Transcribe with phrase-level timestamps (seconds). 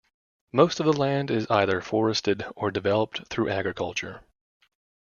[0.51, 4.21] Most of the land is either forested or developed through agriculture.